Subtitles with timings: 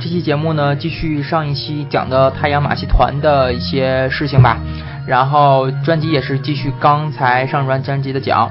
[0.00, 4.58] 这期节目呢，继续上一期讲的太阳马戏团的一些事情吧。
[5.06, 8.48] 然后专辑也是继续刚才上专专辑的讲。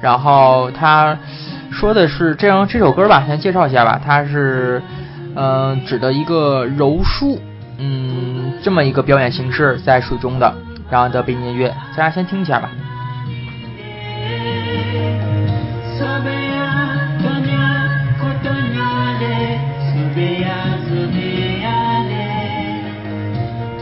[0.00, 1.18] 然后他
[1.72, 4.00] 说的是这样这首歌吧，先介绍一下吧。
[4.04, 4.80] 它是
[5.34, 7.40] 嗯指的一个柔术，
[7.78, 10.54] 嗯这么一个表演形式，在水中的
[10.90, 12.70] 然后的背景音乐，大家先听一下吧。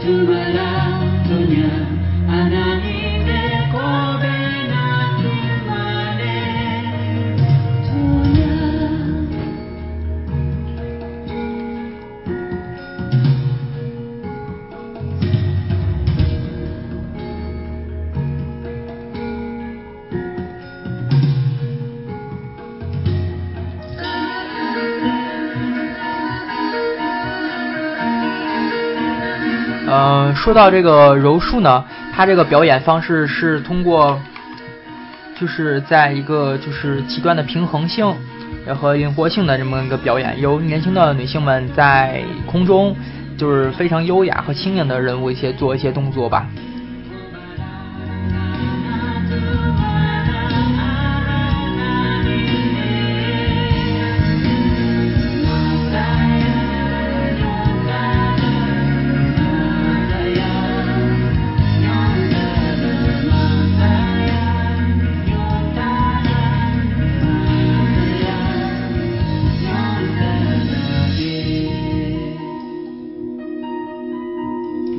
[0.03, 0.32] to
[29.93, 34.19] 呃，说到这个柔术呢，它这个表演方式是通过，
[35.39, 38.11] 就是在一个就是极端的平衡性
[38.75, 42.95] 和灵活性的这么一个表演，由年轻的女性们在空中
[43.37, 46.47] 就是非常优雅和轻盈的人物一些做一些动作吧。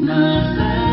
[0.05, 0.84] not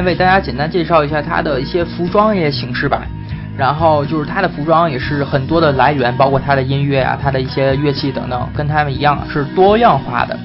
[0.00, 3.02] 来为大家简单介绍一下它的一些服装一些形式吧，
[3.54, 10.38] 然后就是它的服装也是很多的来源，包括它的音乐啊，它的一些乐器等等，跟他们一样是多样化的。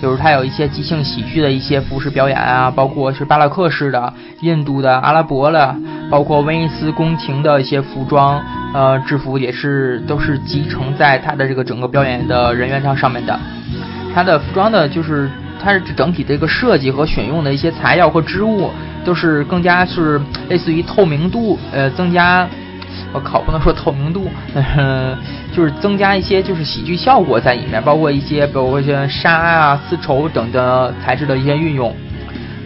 [0.00, 5.74] 就是它有一些即兴喜剧的一些服饰表演啊，包括是巴洛克式的、印度的、阿拉伯的，
[6.08, 8.40] 包括威尼斯宫廷的一些服装，
[8.72, 13.36] 呃，制服也是都是集成在它的这个整个表演的人员上上面的。
[14.14, 15.28] 它的服装的就是。
[15.62, 18.70] 它是整体这个设计和选用的一些材料和织物
[19.04, 22.46] 都是更加是类似于透明度，呃，增加，
[23.12, 25.16] 我靠，不能说透明度，嗯，
[25.54, 31.94] 就是增加一些就是喜剧效果在里面，包括一些包括像纱啊、丝绸等的材质的一些运用，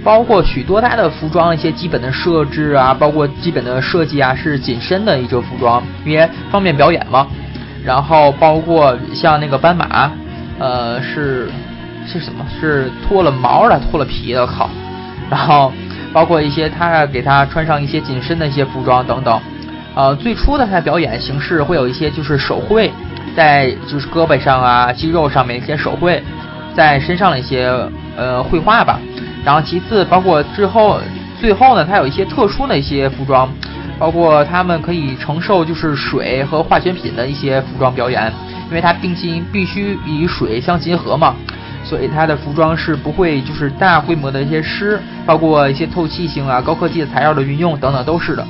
[0.02, 7.26] 包括许多它的服装一些基本的设置啊，包括基本的设计啊，是紧身的一种服装，因为方便表演嘛。
[7.84, 10.10] 然后包括像那个斑马，
[10.58, 11.48] 呃，是。
[12.06, 12.44] 是什么？
[12.60, 14.70] 是脱了毛的，脱了皮的，靠！
[15.28, 15.72] 然后
[16.12, 19.40] 包括一些他给他穿上一些紧身的一些服装等等。
[19.94, 22.92] 呃，最初的他表演形式会有一些就是手绘，
[23.34, 26.22] 在就是胳膊上啊、肌肉上面一些手绘，
[26.74, 27.70] 在身上的一些
[28.16, 29.00] 呃绘画吧。
[29.44, 31.00] 然后其次，包括之后
[31.40, 33.48] 最后呢，它有一些特殊的一些服装，
[33.98, 38.30] 包括他们可以承受就是水和化学品的一些服装表演，
[38.68, 41.34] 因为它并且必须与水相结合嘛，
[41.88, 48.44] 所以它的服装是不会就是大规模的一些湿，包括一些透气性啊、高科技的材料的运用等等都是的。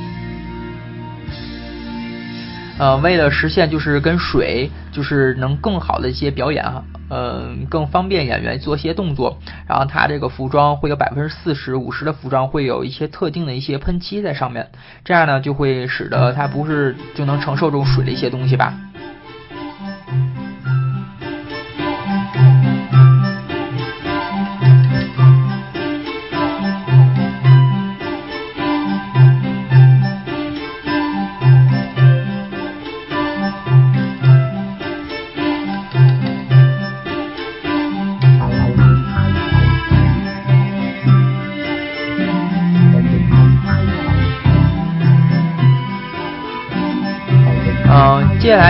[2.78, 6.82] 呃，为了实现就是跟水就是能更好的一些表演哈。
[7.08, 9.38] 嗯，更方便演员做一些动作。
[9.66, 14.68] 然后它这个服装会有百分之四十五十的服装会有一些特定的一些喷漆在上面，
[15.04, 18.74] 这样呢就会使得它不是就能承受这种水的一些东西吧。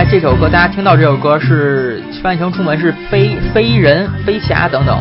[0.09, 4.97] 这首歌，大家听到这首歌是翻译成中文是飞飞人、飞侠等等。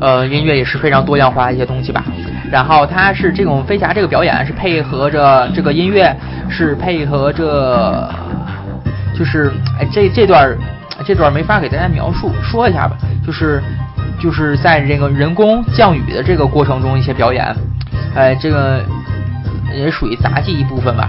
[0.00, 2.04] 呃，音乐也是非常多样化一些东西吧。
[2.50, 6.12] 然后它是这种飞侠这个表演是配合着这个音乐，
[6.50, 8.12] 是配合着，
[9.16, 10.58] 就是哎这这段。
[11.08, 13.62] 这段没法给大家描述，说一下吧，就是
[14.20, 17.56] 就是在这个人工降雨的这个过程中一些表演，
[18.14, 18.84] 哎，这个
[19.74, 21.08] 也属于杂技一部分吧。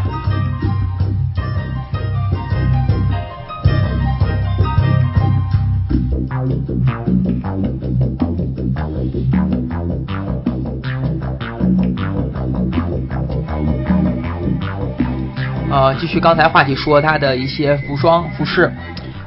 [15.69, 18.71] 呃，继续刚才话题说他的一些服装服饰。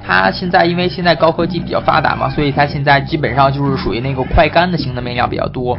[0.04, 5.78] 它现在因为现在高科技比较发达嘛，所以它现在基本上就是属于那个快干的型的面料比较多。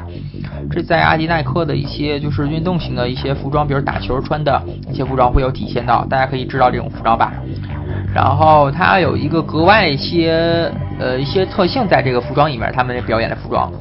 [0.71, 7.33] 这在阿迪耐克的一些就是运动型的一些服装，比如打球穿的一些服装会有体现到，大家可以知道这种服装吧。
[8.13, 13.71] 然后它有一个格外一些呃一些特性在这个服装里面，他们表演的服装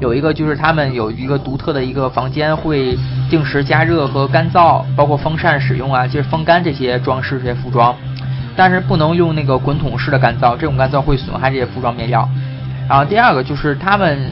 [0.00, 2.96] 有一个就是他们有一个独特的一个房间会
[3.28, 7.94] 定时加热和干燥，包括风扇使用啊，就是风干这些装饰这些服装。
[8.56, 12.28] 但是不能用那个滚筒式的干燥，这种干燥会损害这些服装面料。
[12.88, 14.30] 然后第二个就是他们，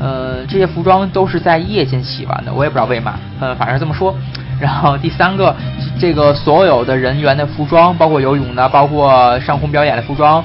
[0.00, 4.14] 呃，这些服装都是在夜间洗完的，我也不知道为嘛，嗯，反正这么说。
[4.60, 5.54] 然后第三个，
[5.98, 10.44] 这个所有的人员的服装，包括游泳的，包括上空表演的服装，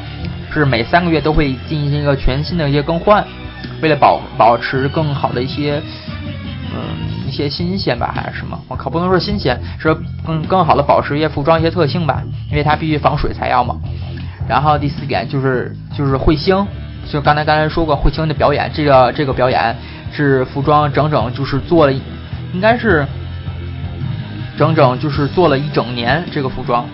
[0.51, 3.23] 是每三个月都会进行一个全新的一些更换，
[3.81, 5.81] 为了保保持更好的一些。
[6.73, 8.57] 嗯一些新鲜吧，还是什么？
[8.69, 9.93] 我靠，不能说新鲜，是
[10.25, 13.75] 更更好的保持一些服装一些特性吧，因为它必须防水才要嘛。
[14.47, 16.65] 然后第四点就是就是彗星，
[17.11, 19.75] 就刚才刚才说过彗星的表演，这个这个表演
[20.11, 21.93] 是服装整整就是做了，
[22.53, 23.05] 应该是
[24.57, 26.85] 整整就是做了一整年这个服装，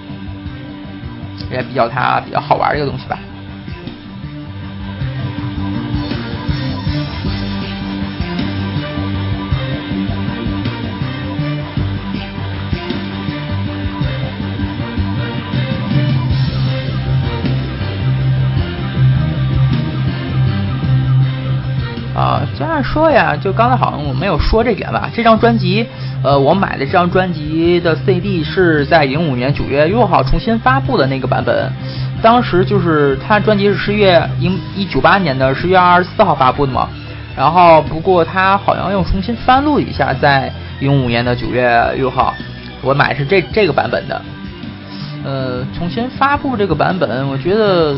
[1.52, 3.20] 也比较它比较好玩一个东西吧。
[22.16, 25.10] 啊，这样说呀，就刚才好像我没有说这点吧。
[25.16, 25.84] 这张专辑，
[26.24, 31.72] 呃，我买的这张专辑的 CD 是在零五年九月六号重新发布的那个版本。
[32.22, 36.88] 当时就是他专辑是十月一一九八年的十月二十四号发布的嘛。
[37.36, 42.32] 然后不过他好像又重新翻录一下，在零五年的九月六号，
[42.84, 44.22] 我买是这这个版本的。
[45.26, 47.96] 呃，重新发布这个版本，我觉得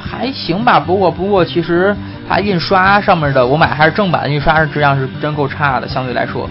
[0.00, 0.80] 还行吧。
[0.80, 1.94] 不过不过其实。
[2.32, 6.48] 它印刷上面的我买还是正版，印刷是质量是真够差的，相对来说。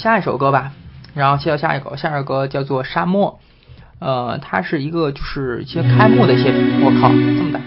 [0.00, 0.72] 下一首歌吧，
[1.14, 3.38] 然后切到下一首，下一首歌叫做《沙漠》，
[4.04, 6.50] 呃，它是一个就是一些开幕的一些，
[6.82, 7.60] 我靠，这么大，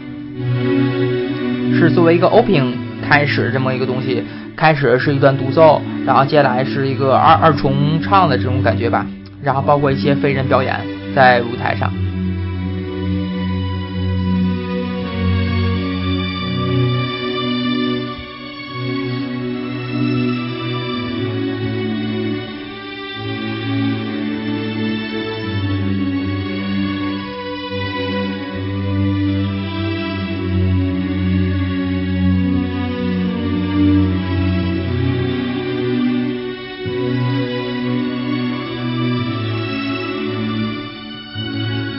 [1.77, 2.73] 是作为一个 opening
[3.07, 4.23] 开始这么一个东西，
[4.57, 9.05] 开始是一段独奏，然后接下来是一个二二重唱的这种感觉吧，
[9.43, 10.75] 然后包括一些飞人表演
[11.13, 11.93] 在舞台上。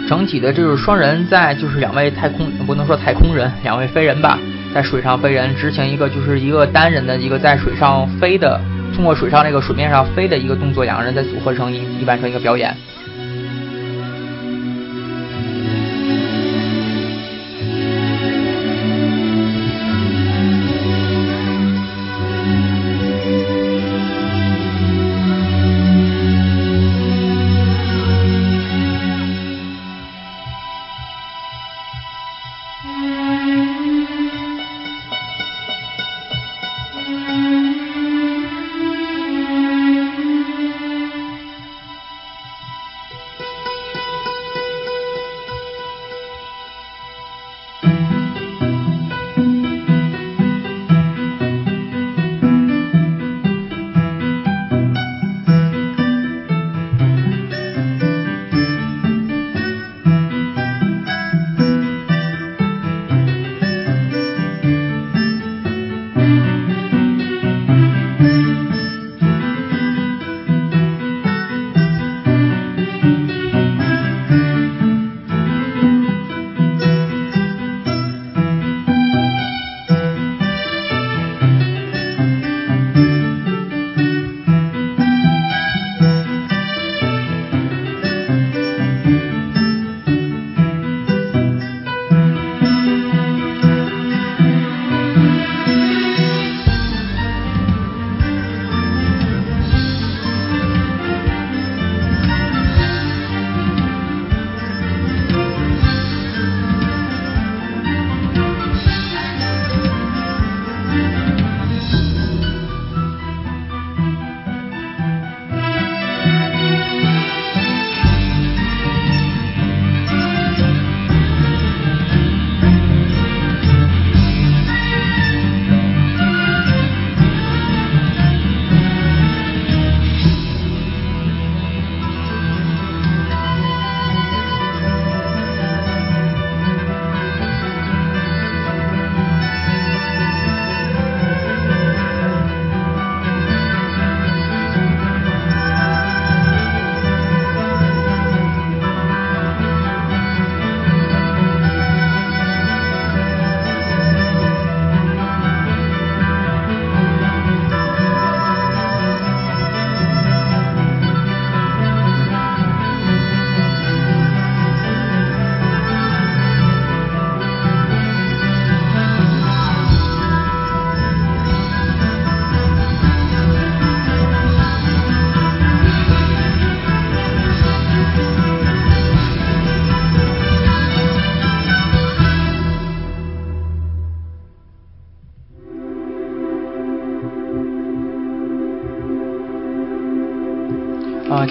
[0.07, 4.39] 整体的这是双人在就是两位太空不能说太空人，两位飞人吧，
[4.75, 8.61] 在水上飞人执行一个就是一个单人的一个在水上飞的，
[8.95, 12.77] 通过水上那个水面上飞的一个动作，两个人在组合成一一完成一个表演。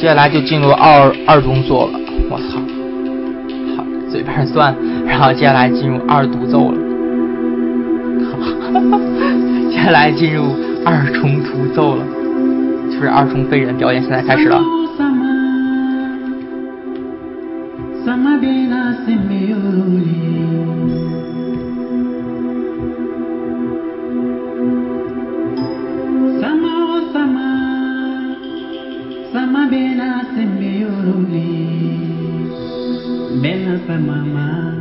[0.03, 1.97] 接下来就进入二二重奏了，
[2.29, 2.59] 我操，
[3.77, 4.75] 好，嘴边算，
[5.07, 6.77] 然后接下来进入二独奏了。
[9.71, 10.43] 接下来进入
[10.83, 12.03] 二重独奏了，
[12.91, 14.61] 就是二重飞人表演，现在开始了。
[33.87, 34.72] pa mama.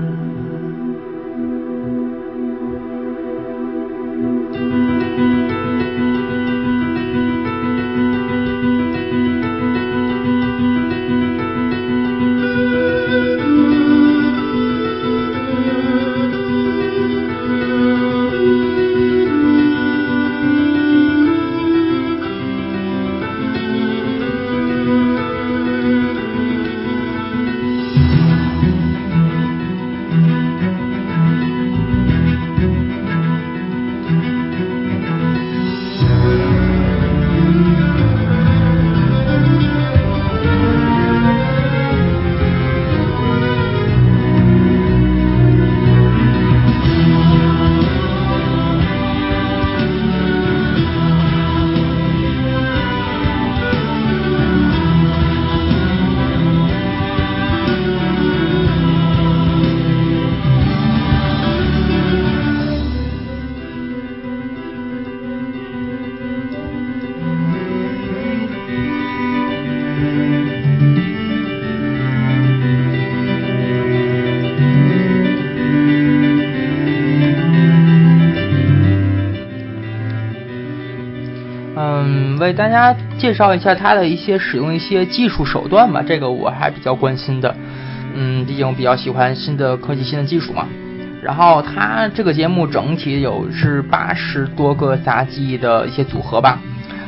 [82.52, 87.54] 给大家介绍一下它的一些使用一些技术手段吧，这个我还比较关心的。
[88.14, 90.68] 嗯，毕竟我比较喜欢新的科技、新的技术嘛。
[91.22, 96.58] 然后它这个节目整体有是八十多个杂技的一些组合吧，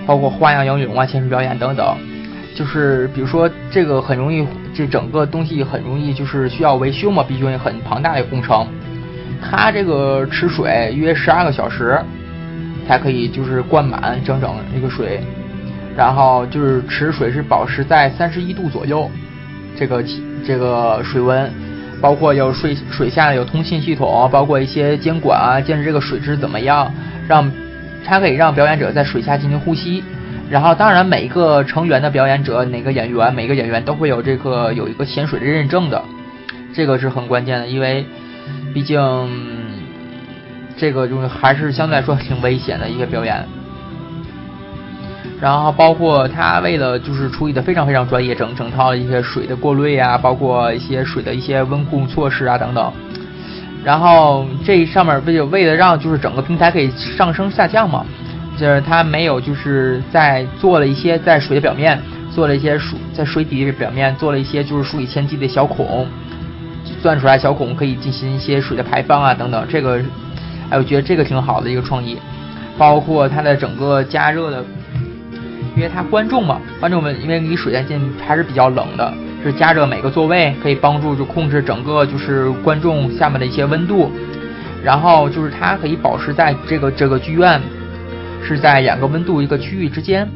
[0.06, 1.94] 包括花样游泳啊、现实表演等等。
[2.54, 8.66] 就是比如说这个很容易，这整个东西很容易就是需要维修嘛，毕竟很庞大的工程。
[9.42, 12.00] 它这个吃水约十二个小时
[12.86, 15.20] 才可以就是灌满整整一个水，
[15.96, 19.10] 然后就是池水是保持在三十一度左右，
[19.76, 20.04] 这个
[20.46, 21.50] 这个水温。
[22.00, 26.92] 包括有水水下有通信系统，包括一些监管啊，监视这个水质怎么样，
[27.26, 27.50] 让
[28.04, 30.04] 它可以让表演者在水下进行呼吸。
[30.50, 36.02] 然后，当然每一个成员的表演者，哪个演员，每个演员都会有这个有一个潜水的认证的，
[36.74, 38.04] 这个是很关键的，因为
[38.74, 39.00] 毕竟
[40.76, 43.44] 这个就是还是相对来说挺危险的一个表演。
[45.40, 52.92] 然后包括他为了就是处理的非常非常专业，整整套一些水的过滤啊，包括一些水的一些温控措施啊等等。
[53.84, 58.06] 然后这上面为为了让就是整个平台可以上升下降嘛，
[58.56, 66.06] 就是他没有就是在做了一些在水的表面做了一些水在水底的表面做了一些就是数以千计的小孔，
[67.02, 69.66] 钻出来小孔可以进行一些水的排放啊等等。
[69.68, 70.00] 这个
[70.76, 72.18] 我觉得这个挺好的一个创意，
[72.76, 74.64] 包括它的整个加热的。
[75.76, 84.08] 因为它观众嘛，观众们因为离水太近还是比较冷的，是加热每个座位可以帮助就控制整个就是观众下面的一些温度，
[84.84, 87.60] 然后就是它可以保持在这个这个剧院
[88.40, 90.28] 是在两个温度一个区域之间，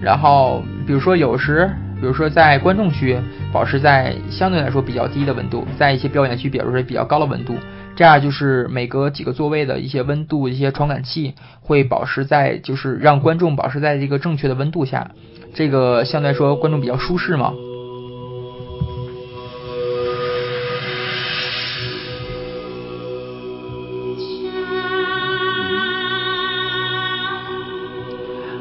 [0.00, 1.68] 然后比如说有时
[2.00, 3.18] 比如说在观众区
[3.52, 7.56] 保持在相对来说比较低的温度，在一些表演区比如说比较高的温度。
[7.94, 15.10] 这样就是每隔几个座位的一些温度，一些传感器会保持在，就是让观众保持在这个正确的温度下，
[15.54, 17.52] 这个相对来说观众比较舒适嘛。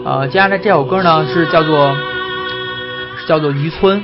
[0.03, 1.95] 呃，接下来这首歌呢是叫做
[3.17, 4.03] 是叫做渔村。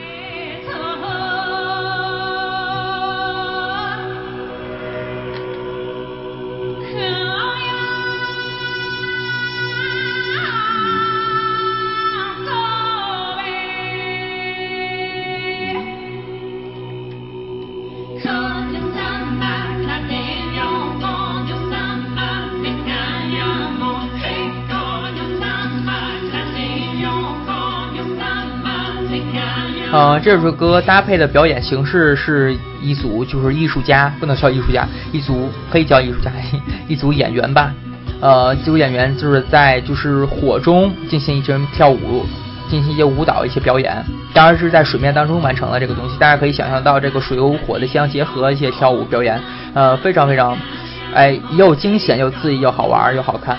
[30.27, 36.29] 这首歌搭配的表演形式是一组，就是艺术家，不能叫艺术家，一组可以叫艺术家，
[36.85, 37.73] 一组演员吧。
[38.19, 42.25] 呃，一组演员就是在就是火中进行一阵跳舞，
[42.69, 46.17] 进行一些舞蹈一些表演，当然是在水面当中完成了这个东西。
[46.17, 49.41] 大家可以想象到这个水和火的相结合，一些跳舞表演，
[49.73, 50.57] 呃，非常非常，
[51.13, 53.57] 哎，又惊险又刺激又好玩又好看。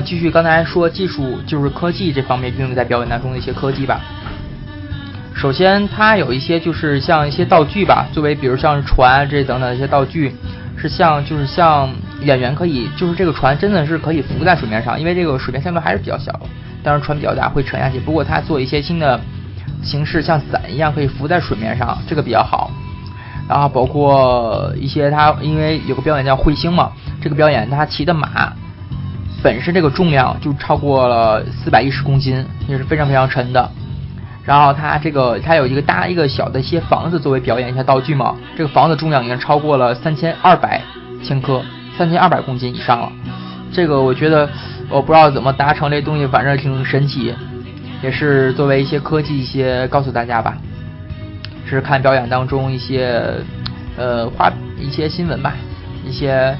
[0.00, 4.00] 继续刚才说技术就是科技这方面运用在表演当中的一些科技吧。
[5.34, 10.34] 首先，它有一些就是像一些道具吧，作为比如像船这等等一些道具，
[10.76, 11.88] 是像就是像
[12.22, 16.32] 演员可以，就是这个船真的是可以浮在水面上，因为这个水面相对还是比较小，
[16.82, 18.00] 当然船比较大会沉下去。
[18.00, 19.20] 不过它做一些新的
[19.82, 22.70] 形式，像伞一样可以浮在水面上，这个比较好。
[23.48, 26.90] 然后包括一些他，因为有个表演叫彗星嘛，
[27.22, 28.52] 这个表演他骑的马
[29.48, 33.70] 本身这个重量就超过了四百一十公斤，也是非常非常沉的。
[34.44, 40.82] 然后它这个它有一个搭一个小的一些房子作为表演一下道具嘛，这个房子重量已经超过了三千二百
[41.24, 41.62] 千克，
[41.96, 43.10] 三千二百公斤以上了。
[43.72, 44.46] 这个我觉得
[44.90, 47.34] 我不知道怎么达成这东西，反正挺神奇，
[48.02, 50.58] 也是作为一些科技一些告诉大家吧。
[51.64, 53.32] 是看表演当中一些，
[53.96, 55.54] 呃，花一些新闻吧，
[56.06, 56.54] 一些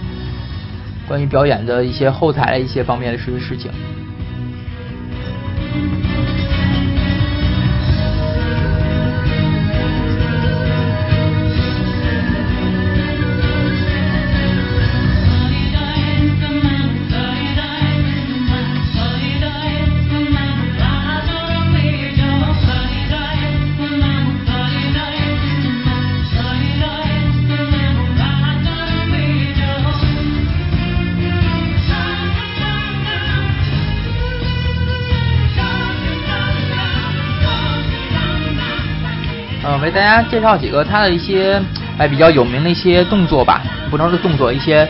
[1.08, 3.72] 关于表演的一些后台的一些方面的事事情。
[39.88, 41.58] 为大家介绍几个他的一些
[41.96, 44.86] 哎比较有名的一些动作吧，不能说动作，一些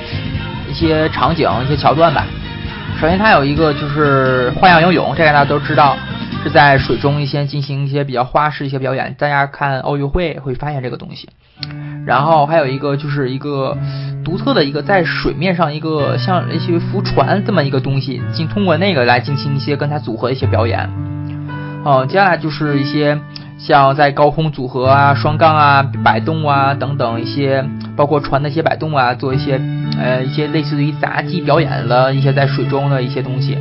[0.68, 2.26] 一些场景、一些桥段吧。
[3.00, 5.96] 首先，他有一个就是花样游泳，这个大家都知道，
[6.42, 9.14] 是在水中一些进行一些比较花式一些表演。
[9.16, 11.28] 大家看奥运会会发现这个东西。
[12.04, 13.78] 然后还有一个就是一个
[14.24, 20.90] 独特的一个在水面上一个像类似于浮船这么一个东西，进通过那个来进行一些跟它组合一些表演。
[21.84, 23.16] 哦，接下来就是一些。
[23.58, 27.64] 像在高空组合啊、双杠啊、摆动啊等等一些，
[27.96, 29.60] 包括船的一些摆动啊，做一些
[30.00, 33.58] 呃一些类似于杂技表演的一些在水中的一些东西。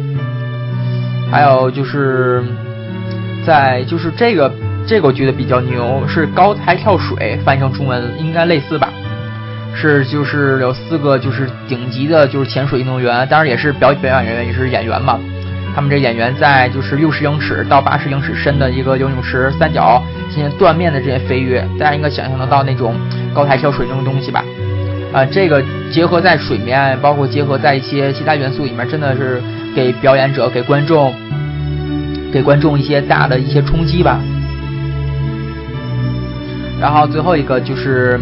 [1.31, 2.43] 还有就是
[3.45, 4.53] 在就是这个
[4.87, 8.89] 这个我觉得比较牛，是高台跳水，翻译成中文应该类似吧？
[9.75, 15.19] 是就是有四个就是顶级的就是潜水运动员，当然也是表表演人员，也是演员嘛。
[15.77, 22.95] 他们这演员在就是六十英尺到八十英尺深的一个游泳池三角进行断面的这些飞跃，大家应该想象得到那种
[23.31, 24.43] 高台跳水那种东西吧？
[25.13, 29.39] 啊，这个结合在水面，包括结合在一些其他元素里面，真的是
[29.75, 31.13] 给表演者、给观众、
[32.33, 34.19] 给观众一些大的一些冲击吧。
[36.81, 38.19] 然后最后一个就是，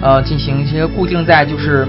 [0.00, 1.86] 呃，进行一些固定在就是。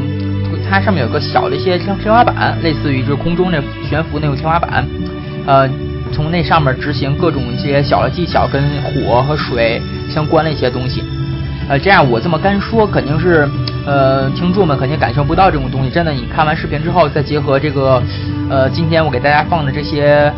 [0.70, 4.86] 它上面有个小的一些天天花板，类似于就是空中那悬浮那种天花板，
[5.48, 5.68] 呃，
[6.12, 11.04] 从那上面执行各种一些小的技巧，跟火和水相关的一些东西。
[11.68, 13.50] 呃，这样我这么干说，肯定是
[13.86, 15.90] 呃听众们肯定感受不到这种东西。
[15.90, 18.02] 真的，你看完视频之后，再结合这个
[18.50, 20.32] 呃今天我给大家放的这些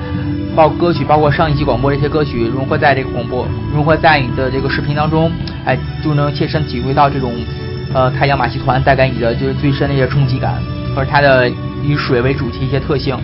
[0.56, 5.32] 包括歌曲，包括上一期广播这些歌曲，融合在这个广播，融合在你的这个视频当中，
[5.66, 7.34] 哎，就能切身体会到这种。
[7.94, 10.62] 呃，太阳马戏团带给你的就是最深的一些冲击感，
[10.96, 11.50] 或者它的
[11.84, 13.18] 以水为主题一些特性。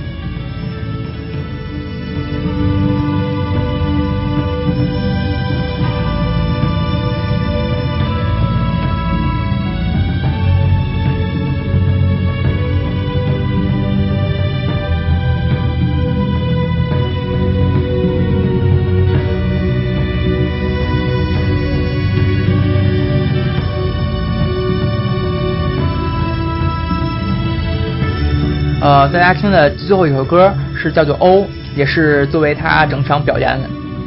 [28.97, 31.41] 呃，大家听的最后一首歌是叫做《O》，
[31.75, 33.55] 也是作为他整场表演、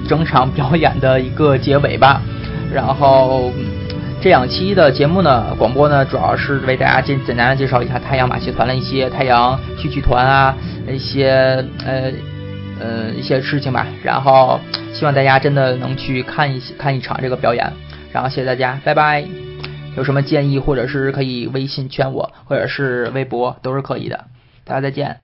[0.09, 2.21] 整场表演的一个结尾吧。
[2.75, 3.53] 然后
[4.21, 10.57] 这两期的节目呢，广播呢，主要是为大家简简单的介绍一下太阳马戏团的一些太阳戏剧团啊，
[10.89, 12.11] 一些呃
[12.81, 13.87] 呃一些事情吧。
[14.03, 14.59] 然后
[14.93, 17.73] 希望大家真的能去看一看一场这个表演。
[18.11, 19.25] 然后谢谢大家，拜拜。
[19.97, 24.25] 有什么建议或者是可以微信圈我，或者是微博都是可以的。
[24.71, 25.19] 大家再见。